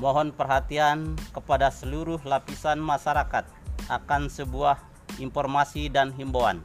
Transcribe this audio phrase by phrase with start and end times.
[0.00, 3.44] mohon perhatian kepada seluruh lapisan masyarakat
[3.92, 4.80] akan sebuah
[5.20, 6.64] informasi dan himbauan.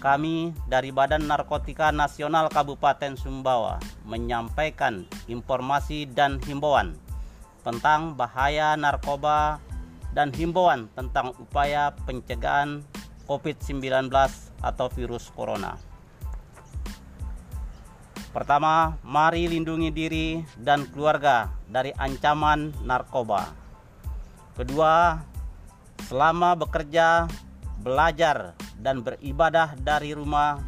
[0.00, 6.96] Kami dari Badan Narkotika Nasional Kabupaten Sumbawa menyampaikan informasi dan himbauan
[7.60, 9.60] tentang bahaya narkoba
[10.16, 12.80] dan himbauan tentang upaya pencegahan
[13.28, 14.08] COVID-19
[14.64, 15.89] atau virus corona.
[18.30, 23.50] Pertama, mari lindungi diri dan keluarga dari ancaman narkoba.
[24.54, 25.18] Kedua,
[26.06, 27.26] selama bekerja,
[27.82, 30.62] belajar, dan beribadah dari rumah,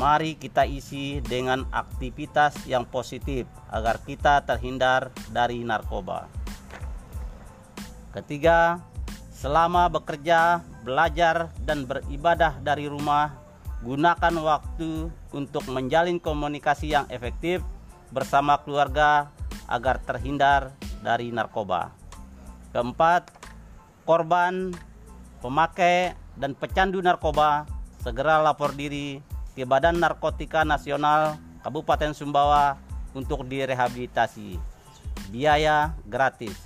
[0.00, 6.24] mari kita isi dengan aktivitas yang positif agar kita terhindar dari narkoba.
[8.16, 8.80] Ketiga,
[9.28, 13.43] selama bekerja, belajar, dan beribadah dari rumah,
[13.84, 17.60] gunakan waktu untuk menjalin komunikasi yang efektif
[18.08, 19.28] bersama keluarga
[19.68, 20.72] agar terhindar
[21.04, 21.92] dari narkoba.
[22.72, 23.28] Keempat,
[24.08, 24.72] korban,
[25.44, 27.68] pemakai, dan pecandu narkoba
[28.00, 29.20] segera lapor diri
[29.52, 32.80] ke Badan Narkotika Nasional Kabupaten Sumbawa
[33.12, 34.58] untuk direhabilitasi.
[35.28, 36.56] Biaya gratis.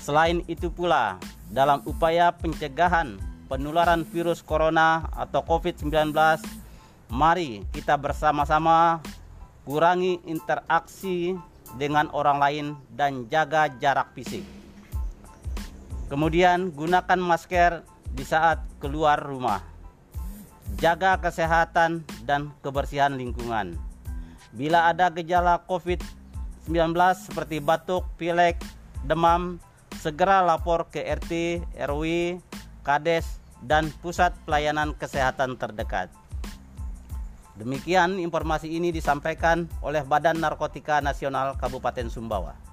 [0.00, 1.20] Selain itu pula,
[1.52, 6.12] dalam upaya pencegahan penularan virus corona atau COVID-19,
[7.08, 9.00] mari kita bersama-sama
[9.64, 11.32] kurangi interaksi
[11.80, 14.44] dengan orang lain dan jaga jarak fisik.
[16.08, 19.60] Kemudian gunakan masker di saat keluar rumah.
[20.80, 23.76] Jaga kesehatan dan kebersihan lingkungan.
[24.52, 28.56] Bila ada gejala COVID-19 seperti batuk, pilek,
[29.04, 29.60] demam,
[30.00, 32.36] segera lapor ke RT, RW,
[32.88, 36.08] Kades, dan pusat pelayanan kesehatan terdekat.
[37.60, 42.67] Demikian informasi ini disampaikan oleh Badan Narkotika Nasional Kabupaten Sumbawa.